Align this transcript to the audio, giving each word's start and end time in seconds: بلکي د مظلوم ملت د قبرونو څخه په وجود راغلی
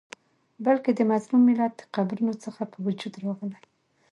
بلکي 0.65 0.91
د 0.95 1.01
مظلوم 1.11 1.41
ملت 1.49 1.73
د 1.77 1.81
قبرونو 1.95 2.33
څخه 2.43 2.61
په 2.71 2.77
وجود 2.85 3.13
راغلی 3.23 3.61